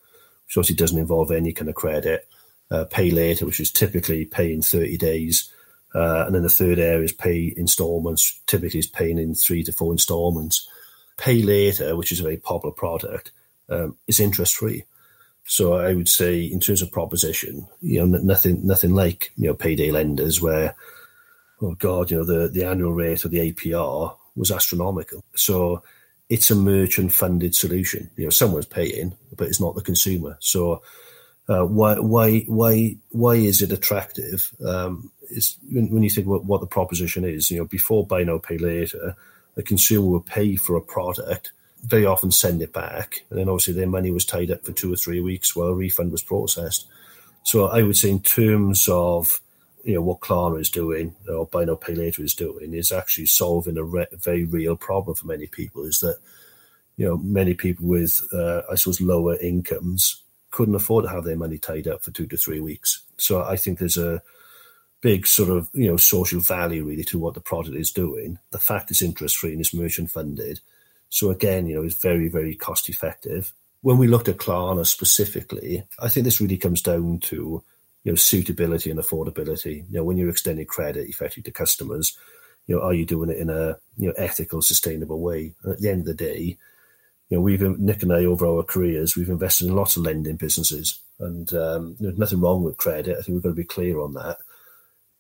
[0.45, 2.27] which obviously doesn't involve any kind of credit.
[2.69, 5.51] Uh, pay later, which is typically pay in 30 days.
[5.93, 9.73] Uh, and then the third area is pay installments, typically is paying in three to
[9.73, 10.69] four installments.
[11.17, 13.31] Pay later, which is a very popular product,
[13.69, 14.85] um, is interest free.
[15.51, 19.53] So I would say, in terms of proposition, you know, nothing, nothing like you know
[19.53, 20.75] payday lenders where,
[21.61, 25.25] oh god, you know the the annual rate or the APR was astronomical.
[25.35, 25.83] So
[26.29, 28.09] it's a merchant funded solution.
[28.15, 30.37] You know, someone's paying, but it's not the consumer.
[30.39, 30.83] So
[31.49, 34.53] uh, why why why why is it attractive?
[34.65, 38.23] Um, is when, when, you think about what the proposition is, you know, before buy
[38.23, 39.17] now pay later,
[39.55, 41.51] the consumer will pay for a product,
[41.83, 44.91] very often send it back, and then obviously their money was tied up for two
[44.93, 46.87] or three weeks while a refund was processed.
[47.43, 49.41] So I would say, in terms of
[49.83, 53.25] you know what Klarna is doing or buy now pay later is doing, is actually
[53.25, 55.83] solving a re- very real problem for many people.
[55.85, 56.17] Is that
[56.97, 61.37] you know many people with uh, I suppose lower incomes couldn't afford to have their
[61.37, 63.03] money tied up for two to three weeks.
[63.17, 64.21] So I think there's a
[65.01, 68.37] big sort of you know social value really to what the product is doing.
[68.51, 70.59] The fact it's interest free and it's merchant funded,
[71.11, 73.53] so again you know it's very very cost effective.
[73.81, 77.63] When we looked at Klarna specifically, I think this really comes down to
[78.03, 79.85] you know suitability and affordability.
[79.89, 82.17] You know when you're extending credit effectively to customers,
[82.65, 85.53] you know are you doing it in a you know ethical, sustainable way?
[85.63, 86.57] And at the end of the day,
[87.29, 90.37] you know we've Nick and I over our careers we've invested in lots of lending
[90.37, 93.17] businesses, and um, there's nothing wrong with credit.
[93.17, 94.37] I think we've got to be clear on that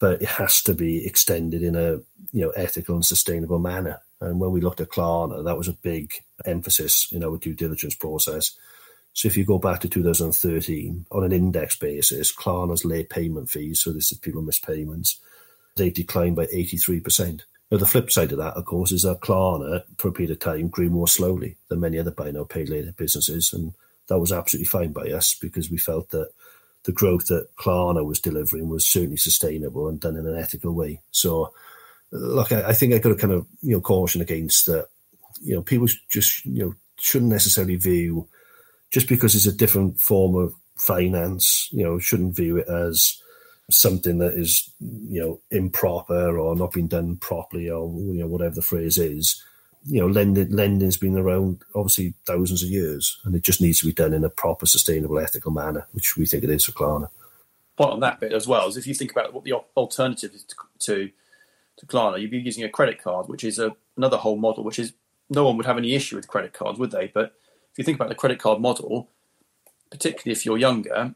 [0.01, 1.91] but it has to be extended in a
[2.33, 4.01] you know ethical and sustainable manner.
[4.21, 6.13] And when we looked at Klarna, that was a big
[6.45, 8.55] emphasis in our due diligence process.
[9.13, 13.81] So if you go back to 2013, on an index basis, Klarna's late payment fees,
[13.81, 15.19] so this is people miss payments,
[15.75, 17.41] they declined by 83%.
[17.71, 20.39] Now, the flip side of that, of course, is that Klarna, for a period of
[20.39, 23.53] time, grew more slowly than many other buy now, pay later businesses.
[23.53, 23.73] And
[24.07, 26.31] that was absolutely fine by us because we felt that
[26.83, 31.01] the growth that Klarna was delivering was certainly sustainable and done in an ethical way.
[31.11, 31.53] So,
[32.11, 34.87] look, I, I think I got to kind of you know caution against that.
[35.41, 38.27] You know, people just you know shouldn't necessarily view
[38.91, 41.69] just because it's a different form of finance.
[41.71, 43.21] You know, shouldn't view it as
[43.69, 48.55] something that is you know improper or not being done properly or you know whatever
[48.55, 49.41] the phrase is
[49.85, 53.85] you know lending lending's been around obviously thousands of years and it just needs to
[53.85, 57.09] be done in a proper sustainable ethical manner which we think it is for Klarna
[57.77, 60.43] point on that bit as well is if you think about what the alternative is
[60.43, 61.09] to, to,
[61.81, 64.79] to Klarna you'd be using a credit card which is a, another whole model which
[64.79, 64.93] is
[65.29, 67.33] no one would have any issue with credit cards would they but
[67.71, 69.09] if you think about the credit card model
[69.89, 71.13] particularly if you're younger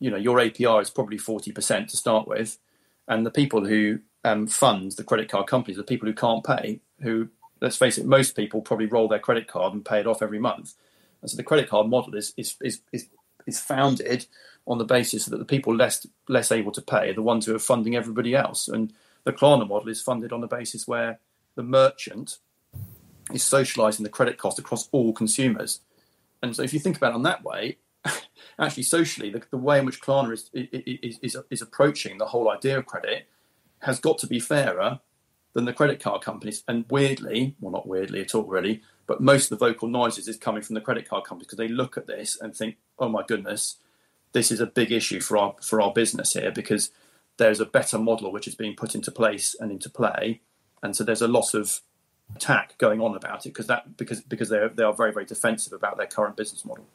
[0.00, 2.58] you know your APR is probably forty percent to start with,
[3.06, 6.80] and the people who um, fund the credit card companies are people who can't pay.
[7.00, 7.28] Who,
[7.60, 10.38] let's face it, most people probably roll their credit card and pay it off every
[10.38, 10.74] month.
[11.20, 13.08] And so the credit card model is is is is,
[13.46, 14.26] is founded
[14.66, 17.54] on the basis that the people less less able to pay are the ones who
[17.54, 18.68] are funding everybody else.
[18.68, 18.92] And
[19.24, 21.20] the Klarna model is funded on the basis where
[21.54, 22.38] the merchant
[23.32, 25.80] is socialising the credit cost across all consumers.
[26.42, 27.78] And so if you think about it on that way,
[28.58, 32.50] actually socially, the, the way in which Klarna is, is, is, is approaching the whole
[32.50, 33.28] idea of credit
[33.80, 35.00] has got to be fairer
[35.52, 36.62] than the credit card companies.
[36.68, 40.36] And weirdly, well, not weirdly at all, really, but most of the vocal noises is
[40.36, 43.22] coming from the credit card companies because they look at this and think, oh my
[43.26, 43.76] goodness,
[44.32, 46.90] this is a big issue for our for our business here because
[47.38, 50.40] there's a better model which is being put into place and into play,
[50.82, 51.80] and so there's a lot of
[52.36, 55.72] attack going on about it because that because because they they are very very defensive
[55.72, 56.86] about their current business model.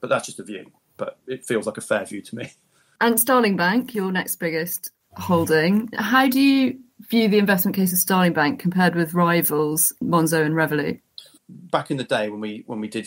[0.00, 2.52] But that's just a view but it feels like a fair view to me.
[3.00, 6.78] And Starling Bank, your next biggest holding, how do you
[7.10, 11.00] view the investment case of Starling Bank compared with rivals Monzo and Revolut?
[11.48, 13.06] Back in the day when we when we did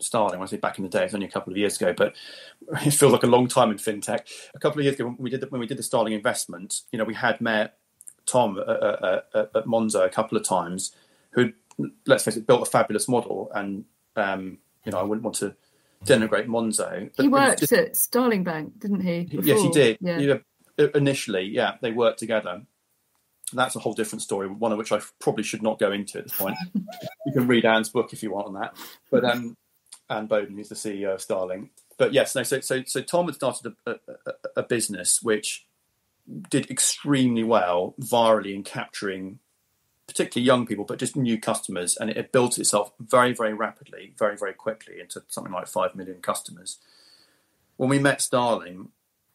[0.00, 1.94] Starling, when I say back in the day, it's only a couple of years ago,
[1.96, 2.14] but
[2.84, 4.20] it feels like a long time in fintech.
[4.54, 6.82] A couple of years ago, when we did the, when we did the Starling investment,
[6.92, 7.78] you know, we had met
[8.26, 10.92] Tom at, at, at Monzo a couple of times,
[11.30, 11.52] who,
[12.06, 13.84] let's face it, built a fabulous model, and
[14.16, 15.54] um, you know, I wouldn't want to
[16.04, 17.10] denigrate Monzo.
[17.16, 19.24] He worked just, at Starling Bank, didn't he?
[19.24, 19.44] Before?
[19.44, 19.98] Yes, he did.
[20.00, 20.18] Yeah.
[20.18, 20.86] yeah.
[20.94, 22.62] Initially, yeah, they worked together.
[23.52, 26.24] That's a whole different story, one of which I probably should not go into at
[26.24, 26.56] this point.
[26.74, 28.76] you can read Anne's book if you want on that.
[29.10, 29.56] But um,
[30.10, 31.70] Anne Boden, who's the CEO of Starling.
[31.96, 32.42] But yes, no.
[32.42, 35.66] So so so Tom had started a, a, a business which
[36.48, 39.38] did extremely well virally in capturing
[40.06, 41.96] particularly young people, but just new customers.
[41.96, 45.94] And it, it built itself very, very rapidly, very, very quickly into something like 5
[45.94, 46.78] million customers.
[47.76, 48.88] When we met Starling,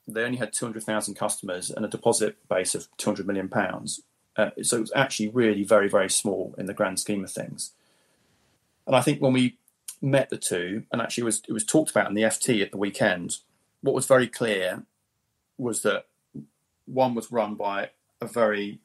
[0.07, 4.01] they only had 200,000 customers and a deposit base of 200 million pounds.
[4.37, 7.71] Uh, so it was actually really very, very small in the grand scheme of things.
[8.85, 9.57] And I think when we
[10.01, 12.77] met the two, and actually was, it was talked about in the FT at the
[12.77, 13.37] weekend,
[13.81, 14.83] what was very clear
[15.57, 16.05] was that
[16.85, 17.89] one was run by
[18.21, 18.79] a very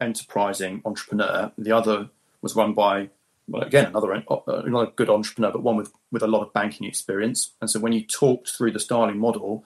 [0.00, 1.52] enterprising entrepreneur.
[1.56, 2.10] The other
[2.42, 3.10] was run by,
[3.48, 6.86] well, again, another uh, another good entrepreneur, but one with with a lot of banking
[6.86, 7.52] experience.
[7.60, 9.64] And so when you talked through the Starling model,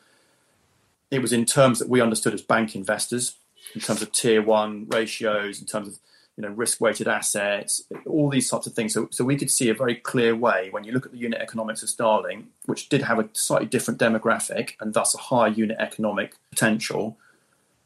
[1.11, 3.37] it was in terms that we understood as bank investors,
[3.75, 5.99] in terms of tier one ratios, in terms of
[6.37, 8.92] you know risk weighted assets, all these sorts of things.
[8.94, 11.40] So, so we could see a very clear way when you look at the unit
[11.40, 15.77] economics of Starling, which did have a slightly different demographic and thus a high unit
[15.79, 17.16] economic potential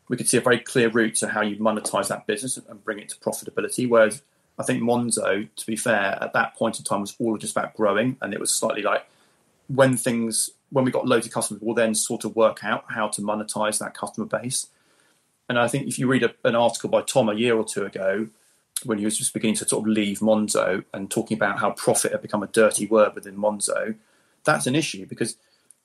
[0.08, 2.98] we could see a very clear route to how you monetize that business and bring
[2.98, 3.88] it to profitability.
[3.88, 4.22] Whereas
[4.58, 7.76] I think Monzo, to be fair, at that point in time was all just about
[7.76, 9.06] growing, and it was slightly like
[9.68, 13.08] when things when we got loads of customers, we'll then sort of work out how
[13.08, 14.66] to monetize that customer base.
[15.48, 17.84] And I think if you read a, an article by Tom a year or two
[17.84, 18.28] ago,
[18.84, 22.12] when he was just beginning to sort of leave Monzo and talking about how profit
[22.12, 23.96] had become a dirty word within Monzo,
[24.44, 25.36] that's an issue because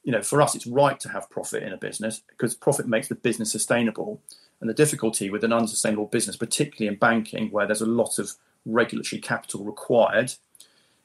[0.04, 3.08] you know, for us, it's right to have profit in a business because profit makes
[3.08, 4.22] the business sustainable.
[4.60, 8.34] And the difficulty with an unsustainable business, particularly in banking, where there's a lot of
[8.66, 10.34] regulatory capital required,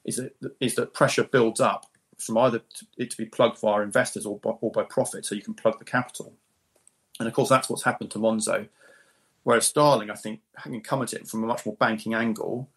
[0.04, 1.86] is that is that pressure builds up
[2.18, 2.62] from either
[2.96, 5.78] it to be plugged via investors or by, or by profit, so you can plug
[5.78, 6.34] the capital.
[7.18, 8.68] And of course, that's what's happened to Monzo.
[9.44, 12.68] Whereas Starling, I think, having come at it from a much more banking angle,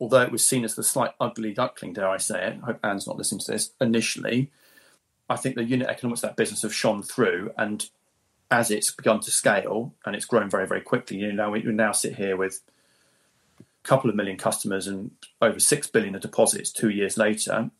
[0.00, 2.80] although it was seen as the slight ugly duckling, dare I say it, I hope
[2.82, 4.50] Anne's not listening to this, initially,
[5.28, 7.88] I think the unit economics of that business have shone through, and
[8.50, 11.72] as it's begun to scale and it's grown very, very quickly, you know, we, we
[11.72, 12.60] now sit here with
[13.60, 17.70] a couple of million customers and over six billion of deposits two years later.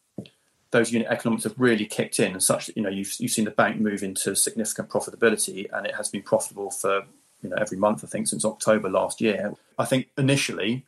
[0.73, 3.45] Those unit economics have really kicked in, and such that you know you've you've seen
[3.45, 7.05] the bank move into significant profitability, and it has been profitable for
[7.43, 9.55] you know every month I think since October last year.
[9.79, 10.87] I think initially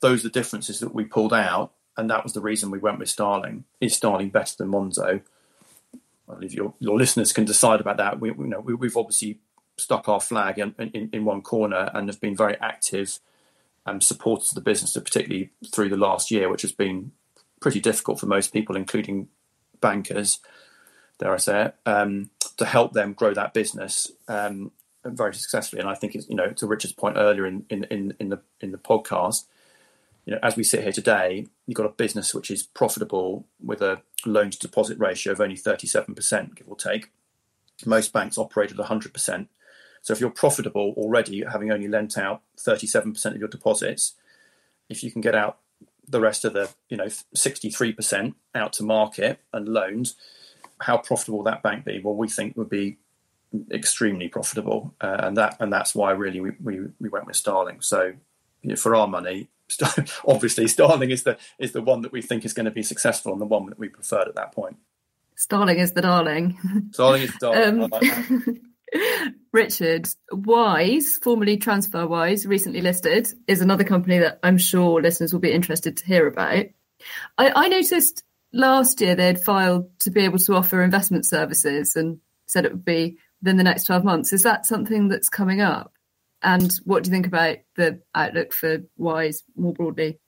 [0.00, 2.98] those are the differences that we pulled out, and that was the reason we went
[2.98, 3.64] with Starling.
[3.80, 5.22] Is Starling better than Monzo?
[6.28, 8.20] I believe your, your listeners can decide about that.
[8.20, 9.38] We, you know, we, have obviously
[9.76, 13.18] stuck our flag in, in, in one corner and have been very active
[13.84, 17.12] and supporters of the business, particularly through the last year, which has been
[17.66, 19.26] pretty difficult for most people, including
[19.80, 20.38] bankers,
[21.18, 24.70] dare I say it, um, to help them grow that business um,
[25.04, 25.80] very successfully.
[25.80, 28.40] And I think it's you know to Richard's point earlier in in, in, in the
[28.60, 29.46] in the podcast,
[30.26, 33.82] you know, as we sit here today, you've got a business which is profitable with
[33.82, 37.10] a loan to deposit ratio of only 37%, give or take.
[37.84, 39.48] Most banks operate at 100%.
[40.02, 44.12] So if you're profitable already, having only lent out 37% of your deposits,
[44.88, 45.58] if you can get out
[46.08, 50.16] the rest of the, you know, 63% out to market and loans,
[50.80, 52.00] how profitable that bank be?
[52.02, 52.98] Well, we think would be
[53.70, 57.80] extremely profitable, uh, and that and that's why really we, we, we went with Starling.
[57.80, 58.12] So
[58.62, 59.48] you know, for our money,
[60.28, 63.32] obviously Starling is the is the one that we think is going to be successful
[63.32, 64.76] and the one that we preferred at that point.
[65.36, 66.56] Starling is the darling.
[66.92, 68.60] Starling is the darling.
[68.60, 68.72] Um,
[69.52, 75.52] Richard, Wise, formerly TransferWise, recently listed, is another company that I'm sure listeners will be
[75.52, 76.66] interested to hear about.
[77.38, 78.22] I, I noticed
[78.52, 82.84] last year they'd filed to be able to offer investment services and said it would
[82.84, 84.32] be within the next 12 months.
[84.32, 85.92] Is that something that's coming up?
[86.42, 90.18] And what do you think about the outlook for Wise more broadly?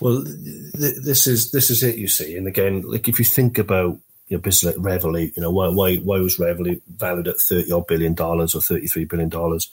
[0.00, 1.96] Well, th- this is this is it.
[1.96, 3.98] You see, and again, like if you think about
[4.28, 7.72] your know, business like Revolut, you know, why why why was Revolut valued at thirty
[7.72, 9.70] odd billion dollars or thirty three billion dollars?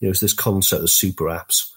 [0.00, 1.70] You know, it's this concept of super apps.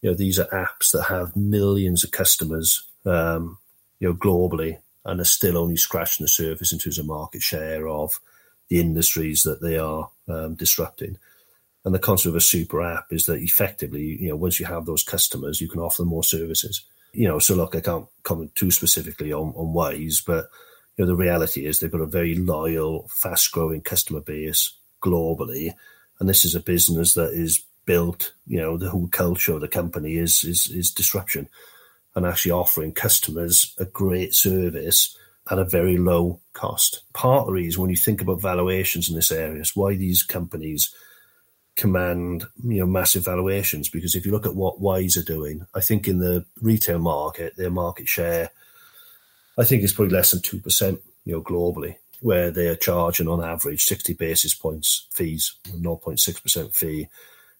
[0.00, 3.58] You know, these are apps that have millions of customers, um,
[3.98, 7.86] you know, globally, and are still only scratching the surface in terms of market share
[7.86, 8.18] of
[8.68, 11.18] the industries that they are um, disrupting.
[11.84, 14.86] And the concept of a super app is that effectively, you know, once you have
[14.86, 16.82] those customers, you can offer them more services.
[17.12, 20.50] You know, so look, I can't comment too specifically on, on Wise, but
[20.96, 24.72] you know, the reality is they've got a very loyal, fast growing customer base
[25.02, 25.74] globally.
[26.18, 29.68] And this is a business that is built, you know, the whole culture of the
[29.68, 31.48] company is, is, is disruption
[32.14, 35.16] and actually offering customers a great service
[35.50, 37.02] at a very low cost.
[37.12, 40.22] Part of the reason when you think about valuations in this area is why these
[40.22, 40.92] companies
[41.76, 45.80] command you know massive valuations because if you look at what Wise are doing, I
[45.80, 48.50] think in the retail market, their market share
[49.58, 53.42] I think it's probably less than 2%, you know, globally, where they are charging on
[53.42, 57.08] average 60 basis points fees, 0.6% fee.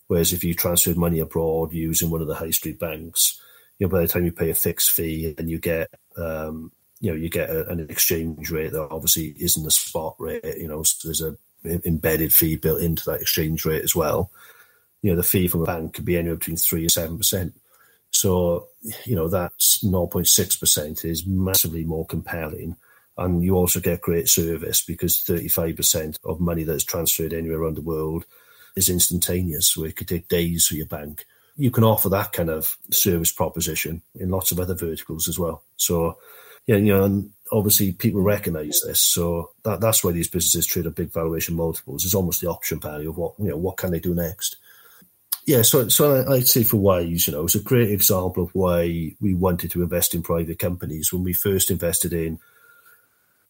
[0.08, 3.40] Whereas if you transferred money abroad using one of the high street banks,
[3.78, 6.70] you know, by the time you pay a fixed fee and you get, um,
[7.00, 10.68] you know, you get a, an exchange rate that obviously isn't the spot rate, you
[10.68, 11.36] know, so there's a
[11.84, 14.30] embedded fee built into that exchange rate as well.
[15.02, 17.54] You know, the fee from a bank could be anywhere between three and seven percent.
[18.16, 18.68] So,
[19.04, 22.76] you know, that 0.6% is massively more compelling.
[23.18, 27.82] And you also get great service because 35% of money that's transferred anywhere around the
[27.82, 28.24] world
[28.74, 29.68] is instantaneous.
[29.68, 31.26] So it could take days for your bank.
[31.58, 35.62] You can offer that kind of service proposition in lots of other verticals as well.
[35.76, 36.16] So,
[36.66, 39.00] yeah, you know, and obviously people recognize this.
[39.00, 42.04] So that, that's why these businesses trade at big valuation multiples.
[42.06, 44.56] It's almost the option value of what, you know, what can they do next?
[45.46, 49.14] Yeah, so so I'd say for Wise, you know, it's a great example of why
[49.20, 51.12] we wanted to invest in private companies.
[51.12, 52.40] When we first invested in,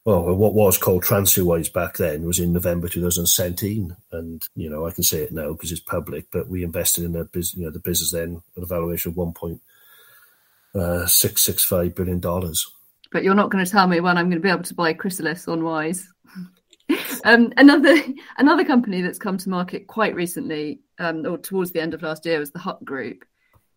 [0.04, 4.90] well, what was called TransferWise back then was in November 2017, and you know I
[4.90, 6.26] can say it now because it's public.
[6.30, 9.16] But we invested in a business, you know, the business then at a valuation of
[9.16, 9.62] one point
[10.74, 12.70] uh, six six five billion dollars.
[13.10, 14.92] But you're not going to tell me when I'm going to be able to buy
[14.92, 16.06] Chrysalis on Wise.
[17.24, 17.96] um, another
[18.38, 22.24] another company that's come to market quite recently, um, or towards the end of last
[22.26, 23.24] year, was the Hut Group,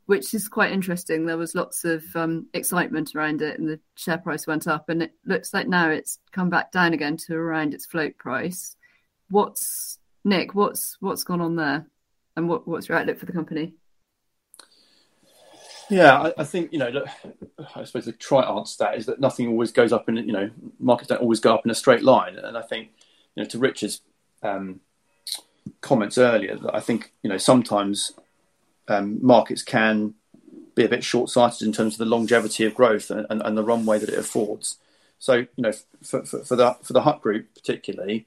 [0.05, 1.26] which is quite interesting.
[1.26, 4.89] There was lots of um, excitement around it, and the share price went up.
[4.89, 8.76] And it looks like now it's come back down again to around its float price.
[9.30, 10.53] What's Nick?
[10.53, 11.88] What's what's gone on there,
[12.36, 13.74] and what, what's your outlook for the company?
[15.89, 16.89] Yeah, I, I, think you know.
[16.89, 17.07] Look,
[17.76, 20.32] I suppose the try answer to that is that nothing always goes up in you
[20.32, 22.89] know markets don't always go up in a straight line, and I think
[23.36, 24.02] you know to Richard's
[24.44, 24.82] um,
[25.82, 28.12] comments earlier that I think you know sometimes
[28.88, 30.16] um, markets can
[30.76, 33.58] be a bit short sighted in terms of the longevity of growth and, and, and,
[33.58, 34.78] the runway that it affords.
[35.20, 35.74] So you know
[36.04, 38.26] for, for, for the for the Hut Group particularly,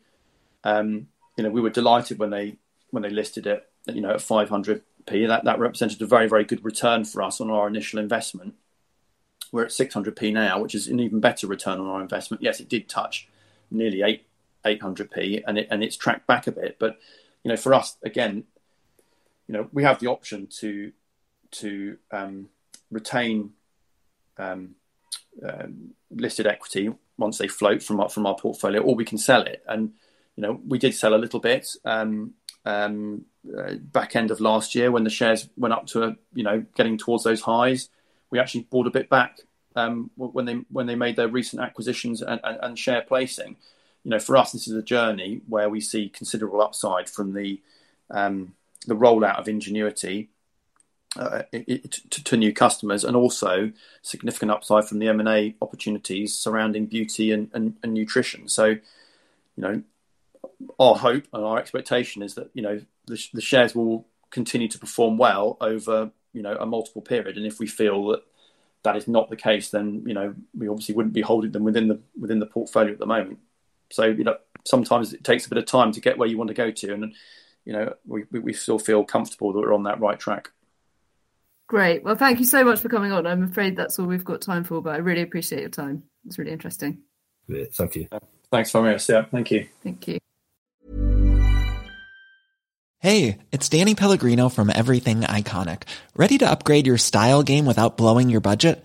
[0.65, 2.57] um, you know we were delighted when they
[2.91, 5.27] when they listed it you know at 500 p.
[5.27, 8.55] That that represented a very very good return for us on our initial investment.
[9.51, 12.43] We're at 600p now, which is an even better return on our investment.
[12.43, 13.29] Yes, it did touch
[13.71, 14.25] nearly eight
[14.65, 16.77] 800p, and it and it's tracked back a bit.
[16.79, 16.99] But
[17.43, 18.45] you know, for us again,
[19.47, 20.93] you know, we have the option to
[21.53, 22.49] to um,
[22.91, 23.53] retain
[24.39, 24.75] um,
[25.47, 29.43] um, listed equity once they float from our, from our portfolio, or we can sell
[29.43, 29.63] it.
[29.67, 29.93] And
[30.37, 31.69] you know, we did sell a little bit.
[31.85, 32.35] Um,
[32.65, 33.25] um,
[33.59, 36.65] uh, back end of last year when the shares went up to a, you know
[36.77, 37.89] getting towards those highs.
[38.31, 39.41] We actually bought a bit back
[39.77, 43.57] um, when they when they made their recent acquisitions and, and, and, share placing.
[44.05, 47.61] You know, for us, this is a journey where we see considerable upside from the
[48.11, 48.55] um,
[48.87, 50.31] the rollout of Ingenuity
[51.17, 55.55] uh, it, to, to, new customers, and also significant upside from the M and A
[55.61, 58.49] opportunities surrounding beauty and, and, and nutrition.
[58.49, 58.81] So, you
[59.57, 59.83] know,
[60.79, 64.79] our hope and our expectation is that you know the, the shares will continue to
[64.79, 68.23] perform well over you know a multiple period, and if we feel that
[68.83, 71.89] that is not the case, then you know we obviously wouldn't be holding them within
[71.89, 73.39] the within the portfolio at the moment.
[73.93, 76.49] So you know sometimes it takes a bit of time to get where you want
[76.49, 77.15] to go to, and
[77.65, 80.51] you know we we still feel comfortable that we're on that right track.
[81.69, 82.05] Great.
[82.05, 83.27] Well, thank you so much for coming on.
[83.27, 86.03] I'm afraid that's all we've got time for, but I really appreciate your time.
[86.27, 86.99] It's really interesting.
[87.49, 88.09] Yeah, Thank you.
[88.51, 88.97] Thanks for me.
[89.09, 89.69] Yeah, thank you.
[89.83, 90.19] Thank you.
[92.99, 95.85] Hey, it's Danny Pellegrino from Everything Iconic.
[96.15, 98.85] Ready to upgrade your style game without blowing your budget?